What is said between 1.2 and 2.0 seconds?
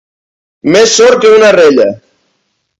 que una rella.